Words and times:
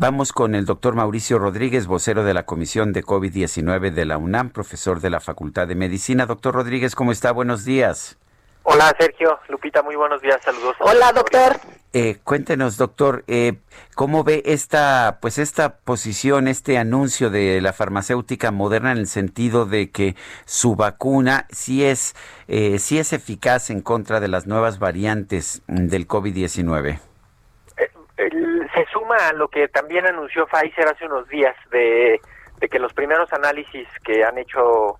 Vamos 0.00 0.32
con 0.32 0.54
el 0.54 0.64
doctor 0.64 0.94
Mauricio 0.94 1.40
Rodríguez, 1.40 1.88
vocero 1.88 2.22
de 2.22 2.32
la 2.32 2.44
Comisión 2.44 2.92
de 2.92 3.02
COVID-19 3.02 3.90
de 3.90 4.04
la 4.04 4.16
UNAM, 4.16 4.50
profesor 4.50 5.00
de 5.00 5.10
la 5.10 5.18
Facultad 5.18 5.66
de 5.66 5.74
Medicina. 5.74 6.24
Doctor 6.24 6.54
Rodríguez, 6.54 6.94
¿cómo 6.94 7.10
está? 7.10 7.32
Buenos 7.32 7.64
días. 7.64 8.16
Hola 8.62 8.94
Sergio, 8.96 9.40
Lupita, 9.48 9.82
muy 9.82 9.96
buenos 9.96 10.22
días, 10.22 10.38
saludos. 10.44 10.76
Hola 10.78 11.10
doctor. 11.12 11.56
Eh, 11.92 12.18
cuéntenos, 12.22 12.76
doctor, 12.76 13.24
eh, 13.26 13.54
¿cómo 13.96 14.22
ve 14.22 14.42
esta, 14.46 15.18
pues 15.20 15.36
esta 15.36 15.78
posición, 15.78 16.46
este 16.46 16.78
anuncio 16.78 17.28
de 17.30 17.60
la 17.60 17.72
farmacéutica 17.72 18.52
moderna 18.52 18.92
en 18.92 18.98
el 18.98 19.08
sentido 19.08 19.66
de 19.66 19.90
que 19.90 20.14
su 20.44 20.76
vacuna 20.76 21.46
sí 21.50 21.84
es, 21.84 22.14
eh, 22.46 22.78
sí 22.78 23.00
es 23.00 23.12
eficaz 23.12 23.70
en 23.70 23.80
contra 23.80 24.20
de 24.20 24.28
las 24.28 24.46
nuevas 24.46 24.78
variantes 24.78 25.62
del 25.66 26.06
COVID-19? 26.06 27.00
A 29.12 29.32
lo 29.32 29.48
que 29.48 29.68
también 29.68 30.06
anunció 30.06 30.46
Pfizer 30.46 30.88
hace 30.88 31.06
unos 31.06 31.28
días 31.28 31.54
de, 31.70 32.20
que 32.70 32.78
los 32.78 32.92
primeros 32.92 33.32
análisis 33.32 33.88
que 34.04 34.24
han 34.24 34.38
hecho 34.38 34.98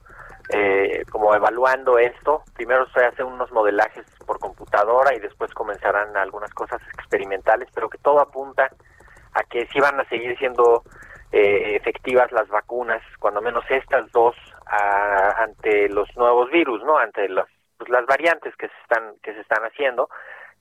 eh, 0.50 1.04
como 1.10 1.34
evaluando 1.34 1.98
esto, 1.98 2.42
primero 2.54 2.88
se 2.90 3.04
hacen 3.04 3.26
unos 3.26 3.50
modelajes 3.52 4.06
por 4.26 4.38
computadora 4.38 5.14
y 5.14 5.20
después 5.20 5.52
comenzarán 5.52 6.16
algunas 6.16 6.52
cosas 6.54 6.80
experimentales, 6.94 7.68
pero 7.74 7.90
que 7.90 7.98
todo 7.98 8.20
apunta 8.20 8.70
a 9.34 9.42
que 9.44 9.66
sí 9.66 9.80
van 9.80 10.00
a 10.00 10.08
seguir 10.08 10.36
siendo 10.38 10.82
eh, 11.32 11.76
efectivas 11.76 12.32
las 12.32 12.48
vacunas, 12.48 13.02
cuando 13.18 13.42
menos 13.42 13.64
estas 13.68 14.10
dos, 14.12 14.34
ante 15.36 15.88
los 15.88 16.08
nuevos 16.16 16.50
virus, 16.50 16.82
no, 16.84 16.98
ante 16.98 17.28
las, 17.28 17.46
pues, 17.76 17.90
las 17.90 18.06
variantes 18.06 18.54
que 18.56 18.68
se 18.68 18.74
están 18.82 19.14
que 19.22 19.32
se 19.32 19.40
están 19.40 19.62
haciendo, 19.64 20.08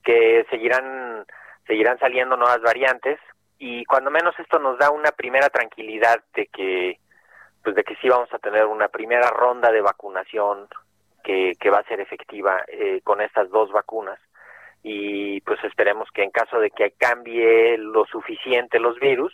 que 0.03 0.45
seguirán 0.49 1.25
seguirán 1.65 1.99
saliendo 1.99 2.37
nuevas 2.37 2.61
variantes 2.61 3.19
y 3.59 3.85
cuando 3.85 4.11
menos 4.11 4.37
esto 4.39 4.59
nos 4.59 4.77
da 4.77 4.91
una 4.91 5.11
primera 5.11 5.49
tranquilidad 5.49 6.23
de 6.33 6.47
que 6.47 6.99
pues 7.63 7.75
de 7.75 7.83
que 7.83 7.95
sí 7.97 8.07
vamos 8.07 8.33
a 8.33 8.39
tener 8.39 8.65
una 8.65 8.87
primera 8.87 9.29
ronda 9.29 9.71
de 9.71 9.81
vacunación 9.81 10.67
que, 11.23 11.53
que 11.59 11.69
va 11.69 11.79
a 11.79 11.87
ser 11.87 11.99
efectiva 11.99 12.63
eh, 12.67 13.01
con 13.03 13.19
estas 13.19 13.49
dos 13.49 13.71
vacunas 13.71 14.19
y 14.83 15.41
pues 15.41 15.61
esperemos 15.63 16.09
que 16.13 16.23
en 16.23 16.31
caso 16.31 16.59
de 16.59 16.69
que 16.71 16.91
cambie 16.91 17.77
lo 17.77 18.05
suficiente 18.05 18.79
los 18.79 18.99
virus 18.99 19.33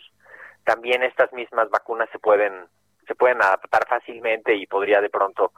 también 0.64 1.02
estas 1.02 1.32
mismas 1.32 1.68
vacunas 1.70 2.08
se 2.10 2.18
pueden 2.18 2.66
se 3.06 3.14
pueden 3.14 3.42
adaptar 3.42 3.86
fácilmente 3.86 4.54
y 4.54 4.66
podría 4.66 5.00
de 5.00 5.10
pronto 5.10 5.52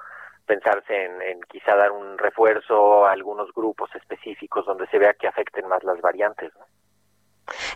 pensarse 0.47 1.05
en, 1.05 1.23
en, 1.23 1.41
quizá 1.43 1.77
dar 1.77 1.93
un 1.93 2.19
refuerzo 2.19 3.07
a 3.07 3.13
algunos 3.13 3.53
grupos 3.53 3.95
específicos 3.95 4.65
donde 4.67 4.87
se 4.89 4.99
vea 4.99 5.15
que 5.15 5.27
afecten 5.27 5.67
más 5.69 5.83
las 5.83 6.01
variantes. 6.01 6.53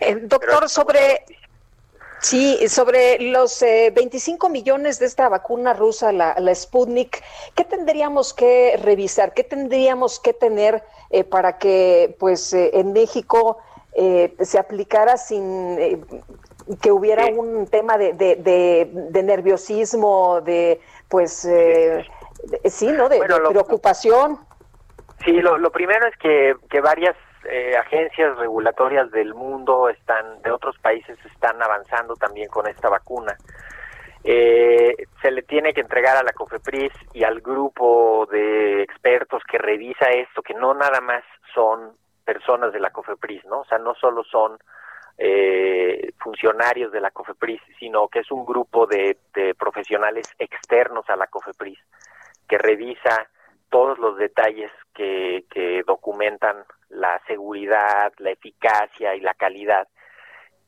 Eh, 0.00 0.16
doctor, 0.22 0.68
sobre 0.68 1.24
sí, 2.20 2.68
sobre 2.68 3.18
los 3.20 3.60
25 3.60 4.46
eh, 4.46 4.50
millones 4.50 4.98
de 4.98 5.06
esta 5.06 5.28
vacuna 5.28 5.72
rusa, 5.72 6.12
la, 6.12 6.34
la, 6.38 6.54
Sputnik, 6.54 7.22
¿qué 7.54 7.64
tendríamos 7.64 8.34
que 8.34 8.78
revisar? 8.82 9.32
¿Qué 9.32 9.44
tendríamos 9.44 10.20
que 10.20 10.32
tener 10.32 10.82
eh, 11.10 11.24
para 11.24 11.58
que, 11.58 12.16
pues, 12.18 12.52
en 12.52 12.92
México 12.92 13.58
se 13.92 14.56
aplicara 14.56 15.16
sin 15.16 16.06
que 16.80 16.92
hubiera 16.92 17.26
un 17.26 17.66
tema 17.66 17.98
de, 17.98 18.12
de, 18.12 19.22
nerviosismo, 19.22 20.40
de, 20.42 20.80
pues, 21.08 21.46
Sí, 22.64 22.86
¿no? 22.86 23.08
De, 23.08 23.18
preocupación. 23.18 24.38
sí, 25.24 25.32
lo, 25.32 25.58
lo, 25.58 25.70
primero 25.70 26.06
es 26.06 26.16
que, 26.16 26.54
que 26.70 26.80
varias 26.80 27.16
eh, 27.44 27.76
agencias 27.76 28.36
regulatorias 28.38 29.10
del 29.10 29.34
mundo 29.34 29.88
están, 29.88 30.42
de 30.42 30.50
otros 30.50 30.78
países 30.78 31.18
están 31.24 31.62
avanzando 31.62 32.14
también 32.14 32.48
con 32.48 32.66
esta 32.66 32.88
vacuna. 32.88 33.36
Eh, 34.22 34.94
se 35.22 35.30
le 35.30 35.42
tiene 35.42 35.72
que 35.72 35.80
entregar 35.80 36.16
a 36.16 36.22
la 36.22 36.32
COFEPRIS 36.32 36.92
y 37.14 37.24
al 37.24 37.40
grupo 37.40 38.26
de 38.30 38.82
expertos 38.82 39.42
que 39.50 39.56
revisa 39.56 40.10
esto, 40.10 40.42
que 40.42 40.54
no 40.54 40.74
nada 40.74 41.00
más 41.00 41.24
son 41.54 41.96
personas 42.24 42.72
de 42.72 42.80
la 42.80 42.90
COFEPRIS, 42.90 43.46
¿no? 43.46 43.60
O 43.60 43.64
sea, 43.64 43.78
no 43.78 43.94
solo 43.94 44.22
son 44.24 44.58
eh, 45.16 46.12
funcionarios 46.18 46.92
de 46.92 47.00
la 47.00 47.10
COFEPRIS, 47.10 47.62
sino 47.78 48.08
que 48.08 48.20
es 48.20 48.30
un 48.30 48.44
grupo 48.44 48.86
de, 48.86 49.16
de 49.34 49.54
profesionales 49.54 50.28
externos 50.38 51.08
a 51.08 51.16
la 51.16 51.26
COFEPRIS 51.26 51.78
que 52.46 52.58
revisa 52.58 53.28
todos 53.70 53.98
los 53.98 54.16
detalles 54.16 54.70
que, 54.94 55.44
documentan 55.86 56.64
la 56.88 57.20
seguridad, 57.26 58.12
la 58.18 58.30
eficacia 58.30 59.14
y 59.14 59.20
la 59.20 59.34
calidad, 59.34 59.88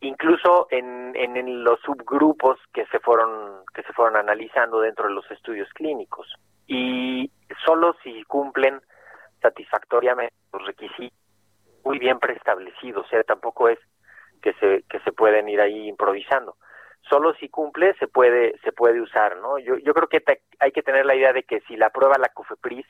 incluso 0.01 0.67
en, 0.71 1.13
en, 1.15 1.65
los 1.65 1.81
subgrupos 1.81 2.59
que 2.73 2.87
se 2.87 2.99
fueron 3.01 3.65
que 3.75 3.83
se 3.83 3.93
fueron 3.93 4.17
analizando 4.17 4.81
dentro 4.81 5.07
de 5.07 5.15
los 5.15 5.31
estudios 5.31 5.69
clínicos. 5.75 6.27
Y 6.67 7.31
solo 7.65 7.95
si 8.03 8.25
cumplen 8.25 8.81
satisfactoriamente 9.41 10.35
los 10.53 10.67
requisitos 10.67 11.19
muy 11.85 11.99
bien 11.99 12.19
preestablecidos, 12.19 13.07
o 13.07 13.09
sea, 13.09 13.23
tampoco 13.25 13.69
es 13.69 13.79
que 14.41 14.55
se 14.55 14.85
que 14.89 15.01
se 15.01 15.13
pueden 15.13 15.49
ir 15.49 15.61
ahí 15.61 15.89
improvisando 15.89 16.57
solo 17.13 17.35
si 17.35 17.51
cumple 17.51 17.95
se 17.99 18.09
puede 18.09 18.59
se 18.65 18.73
puede 18.73 19.03
usar, 19.03 19.37
¿no? 19.37 19.59
Yo 19.59 19.77
yo 19.77 19.93
creo 19.93 20.09
que 20.09 20.23
hay 20.59 20.73
que 20.73 20.83
tener 20.83 21.05
la 21.05 21.15
idea 21.15 21.35
de 21.35 21.43
que 21.43 21.61
si 21.69 21.77
la 21.77 21.89
aprueba 21.89 22.17
la 22.17 22.31
COFEPRIS, 22.31 22.87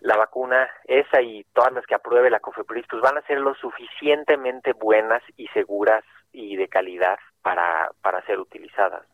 la 0.00 0.16
vacuna 0.16 0.68
esa 0.84 1.22
y 1.22 1.44
todas 1.52 1.72
las 1.72 1.86
que 1.86 1.94
apruebe 1.94 2.28
la 2.28 2.40
COFEPRIS, 2.40 2.86
pues 2.90 3.00
van 3.00 3.18
a 3.18 3.22
ser 3.22 3.38
lo 3.38 3.54
suficientemente 3.54 4.72
buenas 4.72 5.22
y 5.36 5.46
seguras 5.48 6.02
y 6.32 6.56
de 6.56 6.66
calidad 6.66 7.20
para 7.40 7.92
para 8.02 8.20
ser 8.22 8.40
utilizadas. 8.40 9.06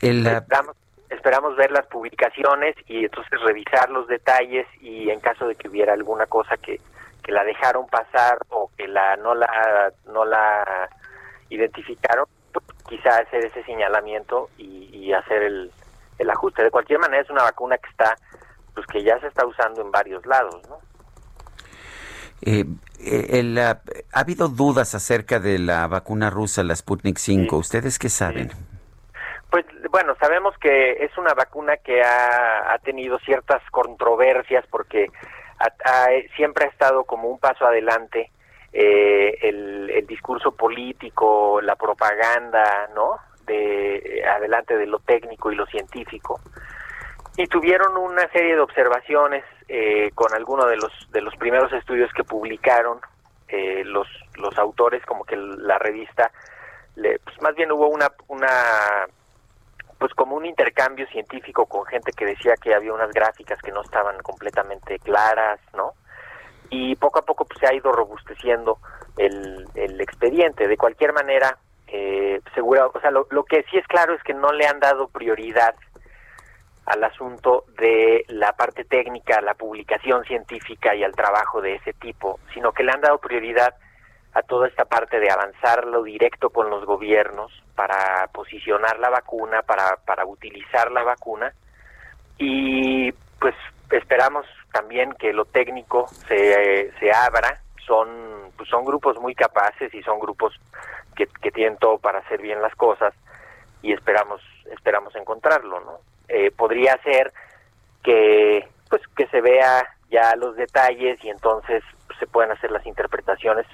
esperamos, 0.00 0.74
esperamos 1.10 1.54
ver 1.56 1.70
las 1.70 1.86
publicaciones 1.88 2.76
y 2.86 3.04
entonces 3.04 3.42
revisar 3.42 3.90
los 3.90 4.08
detalles 4.08 4.66
y 4.80 5.10
en 5.10 5.20
caso 5.20 5.46
de 5.46 5.54
que 5.54 5.68
hubiera 5.68 5.92
alguna 5.92 6.24
cosa 6.24 6.56
que 6.56 6.80
que 7.22 7.32
la 7.32 7.44
dejaron 7.44 7.86
pasar 7.88 8.38
o 8.48 8.70
que 8.74 8.88
la 8.88 9.18
no 9.18 9.34
la 9.34 9.92
no 10.06 10.24
la 10.24 10.88
identificaron, 11.50 12.26
quizá 12.88 13.18
hacer 13.18 13.44
ese 13.44 13.62
señalamiento 13.64 14.50
y, 14.56 15.12
hacer 15.12 15.42
el, 15.42 15.70
el, 16.18 16.30
ajuste. 16.30 16.62
De 16.62 16.70
cualquier 16.70 16.98
manera 16.98 17.22
es 17.22 17.30
una 17.30 17.42
vacuna 17.42 17.78
que 17.78 17.88
está, 17.88 18.16
pues 18.74 18.86
que 18.86 19.02
ya 19.02 19.18
se 19.20 19.28
está 19.28 19.46
usando 19.46 19.80
en 19.80 19.90
varios 19.90 20.24
lados, 20.26 20.60
¿no? 20.68 20.78
Eh, 22.42 22.64
eh 23.00 23.54
ha 23.58 24.20
habido 24.20 24.48
dudas 24.48 24.94
acerca 24.94 25.40
de 25.40 25.58
la 25.58 25.86
vacuna 25.86 26.30
rusa, 26.30 26.62
la 26.62 26.76
Sputnik 26.76 27.16
5. 27.16 27.56
¿Ustedes 27.56 27.98
qué 27.98 28.08
saben? 28.08 28.50
Pues 29.50 29.64
bueno, 29.90 30.14
sabemos 30.20 30.54
que 30.58 31.04
es 31.04 31.16
una 31.16 31.32
vacuna 31.34 31.78
que 31.78 32.02
ha, 32.02 32.74
ha 32.74 32.78
tenido 32.80 33.18
ciertas 33.20 33.62
controversias 33.70 34.64
porque 34.70 35.06
siempre 36.36 36.66
ha 36.66 36.68
estado 36.68 37.04
como 37.04 37.28
un 37.28 37.38
paso 37.38 37.66
adelante 37.66 38.30
eh, 38.72 39.38
el, 39.42 40.06
discurso 40.06 40.52
político, 40.52 41.60
la 41.60 41.76
propaganda, 41.76 42.88
¿no? 42.94 43.16
De 43.46 44.24
adelante 44.26 44.76
de 44.76 44.86
lo 44.86 45.00
técnico 45.00 45.52
y 45.52 45.54
lo 45.54 45.66
científico. 45.66 46.40
Y 47.36 47.46
tuvieron 47.46 47.96
una 47.96 48.26
serie 48.30 48.54
de 48.54 48.60
observaciones 48.60 49.44
eh, 49.68 50.10
con 50.14 50.32
algunos 50.34 50.68
de 50.70 50.76
los 50.76 50.92
de 51.12 51.20
los 51.20 51.36
primeros 51.36 51.72
estudios 51.72 52.10
que 52.14 52.24
publicaron 52.24 53.00
eh, 53.48 53.82
los 53.84 54.08
los 54.36 54.56
autores, 54.58 55.04
como 55.04 55.24
que 55.24 55.36
la 55.36 55.78
revista, 55.78 56.30
le, 56.96 57.18
pues 57.18 57.40
más 57.42 57.54
bien 57.54 57.70
hubo 57.70 57.88
una 57.88 58.10
una 58.28 58.48
pues 59.98 60.14
como 60.14 60.36
un 60.36 60.46
intercambio 60.46 61.06
científico 61.08 61.66
con 61.66 61.84
gente 61.84 62.12
que 62.12 62.24
decía 62.24 62.54
que 62.56 62.74
había 62.74 62.92
unas 62.92 63.10
gráficas 63.10 63.60
que 63.60 63.72
no 63.72 63.82
estaban 63.82 64.18
completamente 64.22 64.98
claras, 65.00 65.60
¿no? 65.74 65.92
Y 66.70 66.96
poco 66.96 67.20
a 67.20 67.24
poco 67.24 67.44
pues, 67.44 67.58
se 67.60 67.66
ha 67.66 67.74
ido 67.74 67.92
robusteciendo 67.92 68.78
el, 69.16 69.66
el 69.74 70.00
expediente. 70.00 70.68
De 70.68 70.76
cualquier 70.76 71.12
manera, 71.12 71.56
eh, 71.86 72.40
seguro, 72.54 72.90
o 72.94 73.00
sea, 73.00 73.10
lo, 73.10 73.26
lo 73.30 73.44
que 73.44 73.64
sí 73.70 73.78
es 73.78 73.86
claro 73.86 74.14
es 74.14 74.22
que 74.22 74.34
no 74.34 74.52
le 74.52 74.66
han 74.66 74.80
dado 74.80 75.08
prioridad 75.08 75.74
al 76.86 77.04
asunto 77.04 77.64
de 77.78 78.24
la 78.28 78.52
parte 78.52 78.84
técnica, 78.84 79.42
la 79.42 79.54
publicación 79.54 80.24
científica 80.24 80.94
y 80.94 81.04
al 81.04 81.12
trabajo 81.12 81.60
de 81.60 81.74
ese 81.74 81.92
tipo, 81.92 82.40
sino 82.54 82.72
que 82.72 82.82
le 82.82 82.92
han 82.92 83.02
dado 83.02 83.18
prioridad 83.18 83.74
a 84.32 84.42
toda 84.42 84.68
esta 84.68 84.84
parte 84.84 85.18
de 85.20 85.30
avanzarlo 85.30 86.02
directo 86.02 86.50
con 86.50 86.70
los 86.70 86.84
gobiernos 86.86 87.52
para 87.74 88.26
posicionar 88.32 88.98
la 88.98 89.10
vacuna, 89.10 89.62
para, 89.62 89.96
para 90.04 90.24
utilizar 90.24 90.90
la 90.90 91.02
vacuna 91.02 91.52
y 92.38 93.12
pues 93.40 93.54
esperamos 93.90 94.46
también 94.72 95.12
que 95.14 95.32
lo 95.32 95.44
técnico 95.44 96.06
se, 96.28 96.92
se 96.98 97.12
abra, 97.12 97.60
son, 97.86 98.08
pues 98.56 98.68
son 98.68 98.84
grupos 98.84 99.18
muy 99.18 99.34
capaces 99.34 99.92
y 99.94 100.02
son 100.02 100.18
grupos 100.20 100.54
que, 101.16 101.26
que 101.26 101.50
tienen 101.50 101.78
todo 101.78 101.98
para 101.98 102.20
hacer 102.20 102.40
bien 102.40 102.60
las 102.62 102.74
cosas 102.74 103.14
y 103.82 103.92
esperamos 103.92 104.40
esperamos 104.70 105.14
encontrarlo, 105.16 105.80
¿no? 105.80 106.00
Eh, 106.28 106.50
podría 106.50 107.00
ser 107.02 107.32
que 108.02 108.68
pues 108.90 109.02
que 109.16 109.26
se 109.28 109.40
vea 109.40 109.86
ya 110.10 110.36
los 110.36 110.56
detalles 110.56 111.22
y 111.24 111.30
entonces 111.30 111.82
se 112.18 112.26
puedan 112.26 112.50
hacer 112.52 112.70
las 112.70 112.86
interpretaciones 112.86 113.66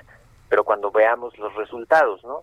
pero 0.48 0.62
cuando 0.62 0.92
veamos 0.92 1.36
los 1.38 1.52
resultados, 1.56 2.22
¿no? 2.22 2.42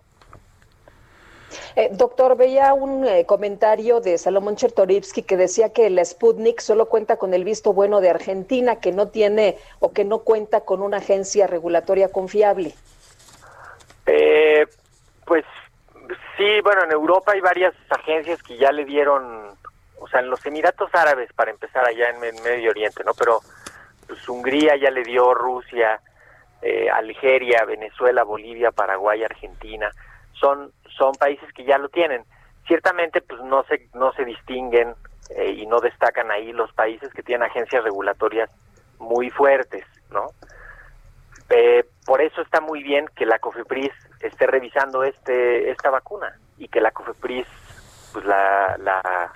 Eh, 1.74 1.88
doctor, 1.92 2.36
veía 2.36 2.74
un 2.74 3.06
eh, 3.06 3.24
comentario 3.24 4.00
de 4.00 4.18
Salomón 4.18 4.56
Chertorivsky 4.56 5.22
que 5.22 5.36
decía 5.36 5.72
que 5.72 5.88
la 5.88 6.04
Sputnik 6.04 6.60
solo 6.60 6.86
cuenta 6.86 7.16
con 7.16 7.32
el 7.32 7.44
visto 7.44 7.72
bueno 7.72 8.00
de 8.00 8.10
Argentina, 8.10 8.76
que 8.76 8.92
no 8.92 9.08
tiene 9.08 9.56
o 9.80 9.92
que 9.92 10.04
no 10.04 10.20
cuenta 10.20 10.62
con 10.62 10.82
una 10.82 10.98
agencia 10.98 11.46
regulatoria 11.46 12.10
confiable. 12.10 12.74
Eh, 14.06 14.66
pues 15.24 15.44
sí, 16.36 16.60
bueno, 16.62 16.84
en 16.84 16.92
Europa 16.92 17.32
hay 17.32 17.40
varias 17.40 17.74
agencias 17.88 18.42
que 18.42 18.58
ya 18.58 18.70
le 18.72 18.84
dieron, 18.84 19.48
o 19.98 20.08
sea, 20.08 20.20
en 20.20 20.28
los 20.28 20.44
Emiratos 20.44 20.90
Árabes, 20.94 21.32
para 21.32 21.50
empezar 21.50 21.86
allá 21.86 22.10
en, 22.10 22.20
Medio 22.42 22.70
Oriente, 22.70 23.02
¿no? 23.04 23.14
Pero 23.14 23.40
pues, 24.06 24.28
Hungría 24.28 24.76
ya 24.76 24.90
le 24.90 25.04
dio, 25.04 25.32
Rusia, 25.32 26.00
eh, 26.60 26.90
Algeria, 26.90 27.64
Venezuela, 27.64 28.24
Bolivia, 28.24 28.72
Paraguay, 28.72 29.22
Argentina, 29.24 29.90
son, 30.32 30.72
son 30.96 31.14
países 31.14 31.52
que 31.52 31.64
ya 31.64 31.78
lo 31.78 31.88
tienen. 31.88 32.24
Ciertamente, 32.66 33.20
pues 33.20 33.40
no 33.42 33.64
se, 33.64 33.88
no 33.94 34.12
se 34.12 34.24
distinguen 34.24 34.94
eh, 35.30 35.50
y 35.50 35.66
no 35.66 35.80
destacan 35.80 36.30
ahí 36.30 36.52
los 36.52 36.72
países 36.72 37.12
que 37.12 37.22
tienen 37.22 37.48
agencias 37.48 37.82
regulatorias 37.84 38.50
muy 38.98 39.30
fuertes, 39.30 39.84
¿no? 40.10 40.26
Eh, 41.50 41.84
por 42.06 42.22
eso 42.22 42.40
está 42.40 42.60
muy 42.60 42.82
bien 42.82 43.06
que 43.14 43.26
la 43.26 43.38
COFEPRIS 43.38 43.92
esté 44.20 44.46
revisando 44.46 45.02
este 45.02 45.70
esta 45.70 45.90
vacuna 45.90 46.38
y 46.56 46.68
que 46.68 46.80
la 46.80 46.92
COFEPRIS 46.92 47.46
pues 48.12 48.24
la, 48.24 48.76
la 48.78 49.32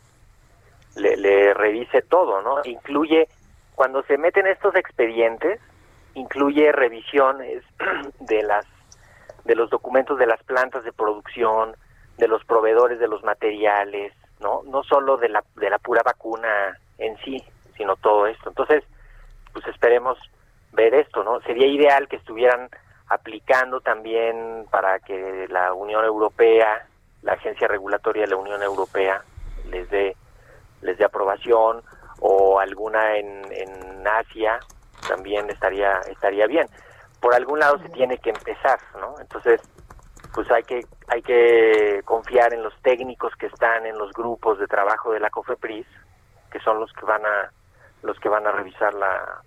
le, 0.97 1.17
le 1.17 1.53
revise 1.53 2.03
todo, 2.03 2.41
¿no? 2.43 2.61
Incluye 2.65 3.29
cuando 3.75 4.03
se 4.05 4.17
meten 4.17 4.47
estos 4.47 4.75
expedientes, 4.77 5.61
incluye 6.15 6.73
revisiones 6.73 7.63
de 8.21 8.43
las 8.43 8.67
de 9.47 9.55
los 9.55 9.71
documentos 9.71 10.19
de 10.19 10.27
las 10.27 10.43
plantas 10.43 10.85
de 10.85 10.93
producción, 10.93 11.77
de 12.19 12.29
los 12.29 12.45
proveedores 12.45 12.99
de 12.99 13.09
los 13.09 13.23
materiales, 13.23 14.13
no 14.41 14.63
no 14.65 14.83
solo 14.83 15.17
de 15.17 15.29
la 15.29 15.45
de 15.57 15.71
la 15.71 15.79
pura 15.79 16.03
vacuna 16.05 16.79
en 16.99 17.17
sí, 17.19 17.43
sino 17.77 17.97
todo 17.97 18.27
esto. 18.27 18.49
Entonces, 18.49 18.85
pues 19.53 19.67
esperemos 19.67 20.19
ver 20.73 20.95
esto, 20.95 21.23
¿no? 21.25 21.41
Sería 21.41 21.67
ideal 21.67 22.09
que 22.09 22.17
estuvieran 22.17 22.69
aplicando 23.09 23.81
también 23.81 24.67
para 24.71 24.99
que 24.99 25.47
la 25.49 25.73
Unión 25.73 26.05
Europea, 26.05 26.87
la 27.23 27.35
agencia 27.35 27.69
regulatoria 27.69 28.23
de 28.23 28.31
la 28.31 28.37
Unión 28.37 28.63
Europea 28.63 29.23
les 29.71 29.89
dé 29.91 30.17
les 30.83 30.99
dé 30.99 31.05
aprobación 31.05 31.83
o 32.21 32.61
alguna 32.61 33.17
en, 33.17 33.45
en 33.53 34.07
Asia 34.07 34.59
también 35.09 35.49
estaría 35.51 36.01
estaría 36.11 36.47
bien. 36.47 36.69
Por 37.21 37.35
algún 37.35 37.59
lado 37.59 37.79
se 37.79 37.89
tiene 37.89 38.19
que 38.19 38.31
empezar, 38.31 38.79
¿no? 39.01 39.15
Entonces, 39.21 39.61
pues 40.35 40.51
hay 40.51 40.63
que 40.65 40.85
hay 41.09 41.23
que 41.23 42.03
confiar 42.05 42.53
en 42.53 42.63
los 42.63 42.75
técnicos 42.83 43.35
que 43.37 43.47
están 43.47 43.87
en 43.87 43.97
los 43.97 44.13
grupos 44.13 44.59
de 44.59 44.67
trabajo 44.67 45.13
de 45.13 45.21
la 45.21 45.31
COFEPRIS, 45.31 45.87
que 46.51 46.61
son 46.61 46.81
los 46.81 46.93
que 46.93 47.07
van 47.07 47.25
a 47.25 47.51
los 48.03 48.19
que 48.21 48.29
van 48.29 48.47
a 48.47 48.53
revisar 48.53 48.95
la 48.95 49.43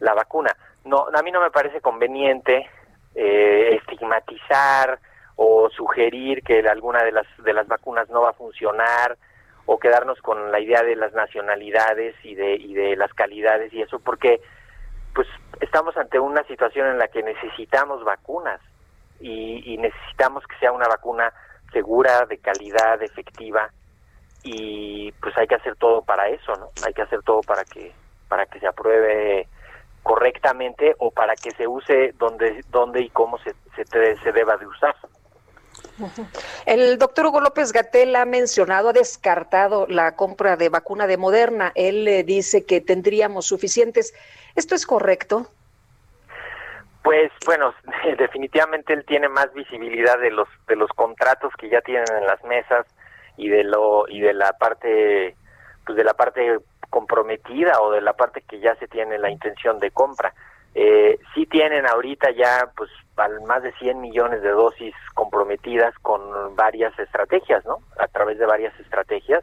la 0.00 0.14
vacuna. 0.14 0.56
No, 0.84 1.06
a 1.12 1.22
mí 1.22 1.30
no 1.30 1.40
me 1.40 1.50
parece 1.50 1.80
conveniente 1.80 2.70
eh, 3.14 3.76
estigmatizar 3.76 4.98
o 5.36 5.68
sugerir 5.70 6.42
que 6.42 6.60
alguna 6.68 7.02
de 7.04 7.12
las 7.12 7.26
de 7.38 7.52
las 7.52 7.66
vacunas 7.66 8.08
no 8.08 8.22
va 8.22 8.30
a 8.30 8.34
funcionar 8.34 9.16
o 9.66 9.78
quedarnos 9.78 10.20
con 10.22 10.50
la 10.50 10.60
idea 10.60 10.82
de 10.82 10.96
las 10.96 11.12
nacionalidades 11.12 12.14
y 12.22 12.34
de 12.34 12.54
y 12.54 12.74
de 12.74 12.96
las 12.96 13.12
calidades 13.12 13.72
y 13.72 13.82
eso 13.82 13.98
porque 13.98 14.40
pues 15.18 15.26
estamos 15.60 15.96
ante 15.96 16.20
una 16.20 16.44
situación 16.44 16.86
en 16.86 16.96
la 16.96 17.08
que 17.08 17.24
necesitamos 17.24 18.04
vacunas 18.04 18.60
y, 19.18 19.76
necesitamos 19.76 20.46
que 20.46 20.56
sea 20.60 20.70
una 20.70 20.86
vacuna 20.86 21.32
segura, 21.72 22.24
de 22.26 22.38
calidad, 22.38 23.02
efectiva 23.02 23.68
y 24.44 25.10
pues 25.20 25.36
hay 25.36 25.48
que 25.48 25.56
hacer 25.56 25.74
todo 25.74 26.02
para 26.02 26.28
eso, 26.28 26.54
¿no? 26.54 26.68
Hay 26.86 26.94
que 26.94 27.02
hacer 27.02 27.20
todo 27.24 27.40
para 27.40 27.64
que 27.64 27.92
para 28.28 28.46
que 28.46 28.60
se 28.60 28.68
apruebe 28.68 29.48
correctamente 30.04 30.94
o 31.00 31.10
para 31.10 31.34
que 31.34 31.50
se 31.50 31.66
use 31.66 32.14
donde 32.16 32.60
donde 32.70 33.00
y 33.00 33.10
cómo 33.10 33.38
se 33.38 33.56
se, 33.74 34.16
se 34.18 34.32
deba 34.32 34.56
de 34.56 34.68
usar. 34.68 34.94
El 36.66 36.98
doctor 36.98 37.26
Hugo 37.26 37.40
López 37.40 37.72
Gatel 37.72 38.14
ha 38.16 38.24
mencionado, 38.24 38.90
ha 38.90 38.92
descartado 38.92 39.86
la 39.88 40.16
compra 40.16 40.56
de 40.56 40.68
vacuna 40.68 41.06
de 41.06 41.16
Moderna. 41.16 41.72
Él 41.74 42.04
le 42.04 42.24
dice 42.24 42.64
que 42.64 42.80
tendríamos 42.80 43.46
suficientes. 43.46 44.14
¿Esto 44.54 44.74
es 44.74 44.86
correcto? 44.86 45.46
Pues 47.02 47.30
bueno, 47.46 47.74
definitivamente 48.18 48.92
él 48.92 49.04
tiene 49.06 49.28
más 49.28 49.52
visibilidad 49.54 50.18
de 50.18 50.30
los 50.30 50.48
de 50.66 50.76
los 50.76 50.90
contratos 50.90 51.52
que 51.58 51.68
ya 51.68 51.80
tienen 51.80 52.04
en 52.18 52.26
las 52.26 52.42
mesas 52.44 52.86
y 53.36 53.48
de 53.48 53.64
lo 53.64 54.06
y 54.08 54.20
de 54.20 54.34
la 54.34 54.52
parte 54.52 55.34
pues 55.86 55.96
de 55.96 56.04
la 56.04 56.14
parte 56.14 56.58
comprometida 56.90 57.80
o 57.80 57.92
de 57.92 58.00
la 58.00 58.14
parte 58.14 58.42
que 58.42 58.60
ya 58.60 58.74
se 58.76 58.88
tiene 58.88 59.18
la 59.18 59.30
intención 59.30 59.78
de 59.78 59.90
compra. 59.90 60.34
Eh, 60.80 61.18
sí 61.34 61.44
tienen 61.46 61.88
ahorita 61.88 62.30
ya 62.30 62.70
pues 62.76 62.88
más 63.48 63.64
de 63.64 63.72
100 63.72 64.00
millones 64.00 64.42
de 64.42 64.50
dosis 64.50 64.94
comprometidas 65.12 65.92
con 66.02 66.54
varias 66.54 66.96
estrategias, 67.00 67.64
¿no? 67.64 67.78
A 67.98 68.06
través 68.06 68.38
de 68.38 68.46
varias 68.46 68.78
estrategias 68.78 69.42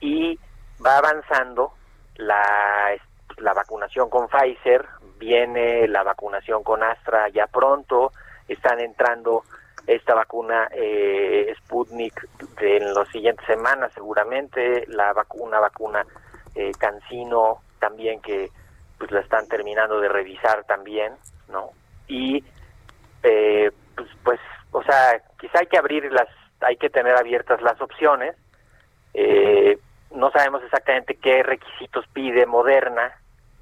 y 0.00 0.38
va 0.82 0.96
avanzando 0.96 1.74
la 2.16 2.96
la 3.36 3.52
vacunación 3.52 4.08
con 4.08 4.28
Pfizer, 4.28 4.86
viene 5.18 5.86
la 5.88 6.02
vacunación 6.02 6.62
con 6.62 6.82
Astra 6.82 7.28
ya 7.28 7.46
pronto, 7.48 8.12
están 8.48 8.80
entrando 8.80 9.42
esta 9.86 10.14
vacuna 10.14 10.70
eh, 10.72 11.54
Sputnik 11.58 12.26
en 12.62 12.94
las 12.94 13.08
siguientes 13.08 13.44
semanas 13.44 13.92
seguramente, 13.92 14.86
la 14.88 15.12
vacuna 15.12 15.60
vacuna 15.60 16.06
eh, 16.54 16.72
Cancino 16.78 17.58
también 17.78 18.22
que 18.22 18.48
pues 18.98 19.10
la 19.10 19.20
están 19.20 19.48
terminando 19.48 20.00
de 20.00 20.08
revisar 20.08 20.64
también, 20.64 21.12
¿no? 21.48 21.70
Y 22.08 22.44
eh, 23.22 23.70
pues, 23.94 24.08
pues, 24.24 24.40
o 24.72 24.82
sea, 24.82 25.20
quizá 25.38 25.60
hay 25.60 25.66
que 25.66 25.78
abrir 25.78 26.10
las, 26.12 26.28
hay 26.60 26.76
que 26.76 26.90
tener 26.90 27.16
abiertas 27.16 27.60
las 27.62 27.80
opciones. 27.80 28.36
Eh, 29.14 29.78
no 30.12 30.30
sabemos 30.30 30.62
exactamente 30.62 31.16
qué 31.16 31.42
requisitos 31.42 32.06
pide 32.12 32.46
Moderna, 32.46 33.12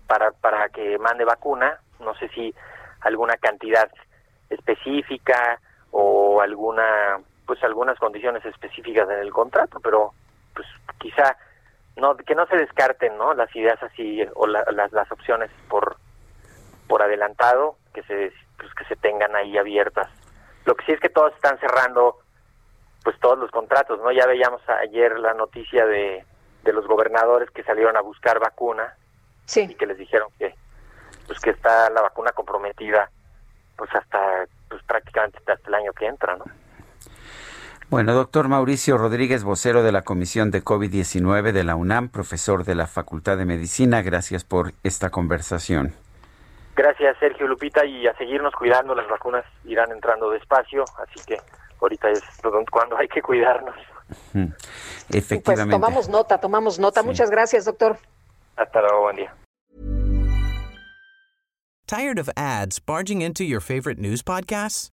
para, 0.06 0.32
para 0.32 0.68
que 0.68 0.98
mande 0.98 1.24
vacuna, 1.24 1.78
no 2.00 2.14
sé 2.16 2.28
si 2.28 2.54
alguna 3.00 3.36
cantidad 3.36 3.90
específica 4.50 5.58
o 5.90 6.40
alguna 6.40 7.18
pues 7.46 7.62
algunas 7.62 7.98
condiciones 7.98 8.44
específicas 8.44 9.08
en 9.10 9.18
el 9.18 9.30
contrato, 9.30 9.78
pero 9.80 10.12
pues 10.54 10.66
quizá 10.98 11.36
no 11.96 12.16
que 12.16 12.34
no 12.34 12.46
se 12.46 12.56
descarten, 12.56 13.16
¿no? 13.16 13.34
las 13.34 13.54
ideas 13.54 13.82
así 13.82 14.22
o 14.34 14.46
las, 14.46 14.92
las 14.92 15.12
opciones 15.12 15.50
por 15.68 15.96
por 16.88 17.02
adelantado 17.02 17.76
que 17.92 18.02
se 18.02 18.32
pues 18.58 18.74
que 18.74 18.84
se 18.86 18.96
tengan 18.96 19.34
ahí 19.36 19.56
abiertas. 19.56 20.08
Lo 20.64 20.74
que 20.74 20.84
sí 20.86 20.92
es 20.92 21.00
que 21.00 21.08
todos 21.08 21.32
están 21.34 21.58
cerrando 21.58 22.18
pues 23.02 23.18
todos 23.20 23.38
los 23.38 23.50
contratos, 23.50 24.00
¿no? 24.00 24.10
Ya 24.12 24.26
veíamos 24.26 24.62
ayer 24.68 25.18
la 25.18 25.34
noticia 25.34 25.86
de 25.86 26.24
de 26.62 26.72
los 26.72 26.86
gobernadores 26.86 27.50
que 27.50 27.62
salieron 27.62 27.96
a 27.96 28.00
buscar 28.00 28.40
vacuna 28.40 28.96
y 29.54 29.74
que 29.74 29.86
les 29.86 29.98
dijeron 29.98 30.28
que 30.38 30.54
pues 31.26 31.38
que 31.40 31.50
está 31.50 31.90
la 31.90 32.02
vacuna 32.02 32.32
comprometida 32.32 33.10
pues 33.76 33.94
hasta 33.94 34.46
pues 34.68 34.82
prácticamente 34.84 35.38
hasta 35.38 35.68
el 35.68 35.74
año 35.74 35.92
que 35.92 36.06
entra, 36.06 36.36
¿no? 36.36 36.44
Bueno, 37.94 38.12
doctor 38.12 38.48
Mauricio 38.48 38.98
Rodríguez, 38.98 39.44
vocero 39.44 39.84
de 39.84 39.92
la 39.92 40.02
Comisión 40.02 40.50
de 40.50 40.64
COVID-19 40.64 41.52
de 41.52 41.62
la 41.62 41.76
UNAM, 41.76 42.08
profesor 42.08 42.64
de 42.64 42.74
la 42.74 42.88
Facultad 42.88 43.38
de 43.38 43.44
Medicina, 43.44 44.02
gracias 44.02 44.42
por 44.42 44.72
esta 44.82 45.10
conversación. 45.10 45.94
Gracias, 46.74 47.16
Sergio 47.20 47.46
Lupita, 47.46 47.86
y 47.86 48.08
a 48.08 48.16
seguirnos 48.16 48.52
cuidando, 48.54 48.96
las 48.96 49.08
vacunas 49.08 49.44
irán 49.64 49.92
entrando 49.92 50.28
despacio, 50.30 50.84
así 50.98 51.24
que 51.24 51.36
ahorita 51.80 52.10
es 52.10 52.20
cuando 52.68 52.98
hay 52.98 53.06
que 53.06 53.22
cuidarnos. 53.22 53.76
Efectivamente. 55.10 55.44
Pues 55.44 55.70
tomamos 55.70 56.08
nota, 56.08 56.40
tomamos 56.40 56.80
nota. 56.80 57.04
Muchas 57.04 57.30
gracias, 57.30 57.64
doctor. 57.64 57.96
Hasta 58.56 58.80
luego, 58.80 59.02
buen 59.02 59.16
día. 59.18 59.32
Tired 61.86 62.18
of 62.18 62.28
ads 62.34 62.80
barging 62.80 63.22
into 63.22 63.44
your 63.44 63.60
favorite 63.60 64.00
news 64.00 64.20
podcasts? 64.20 64.93